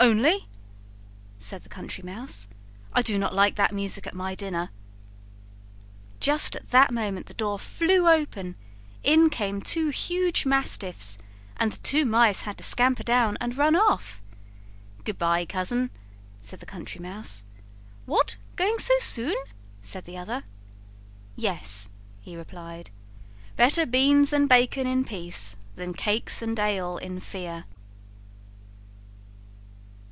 "Only!" 0.00 0.46
said 1.38 1.62
the 1.62 1.70
Country 1.70 2.02
Mouse. 2.04 2.46
"I 2.92 3.00
do 3.00 3.16
not 3.18 3.32
like 3.34 3.54
that 3.56 3.72
music 3.72 4.06
at 4.06 4.14
my 4.14 4.34
dinner." 4.34 4.68
Just 6.20 6.54
at 6.54 6.68
that 6.72 6.92
moment 6.92 7.24
the 7.24 7.32
door 7.32 7.58
flew 7.58 8.06
open, 8.06 8.56
in 9.02 9.30
came 9.30 9.62
two 9.62 9.88
huge 9.88 10.44
mastiffs, 10.44 11.16
and 11.56 11.72
the 11.72 11.78
two 11.80 12.04
mice 12.04 12.42
had 12.42 12.58
to 12.58 12.64
scamper 12.64 13.02
down 13.04 13.38
and 13.40 13.56
run 13.56 13.74
off. 13.74 14.20
"Good 15.04 15.16
by, 15.16 15.46
Cousin," 15.46 15.90
said 16.38 16.60
the 16.60 16.66
Country 16.66 17.00
Mouse. 17.00 17.44
"What! 18.04 18.36
going 18.56 18.78
so 18.78 18.92
soon?" 18.98 19.36
said 19.80 20.04
the 20.04 20.18
other. 20.18 20.42
"Yes," 21.34 21.88
he 22.20 22.36
replied; 22.36 22.90
"BETTER 23.56 23.86
BEANS 23.86 24.34
AND 24.34 24.50
BACON 24.50 24.86
IN 24.86 25.06
PEACE 25.06 25.56
THAN 25.76 25.94
CAKES 25.94 26.42
AND 26.42 26.58
ALE 26.60 26.98
IN 26.98 27.20
FEAR." 27.20 27.64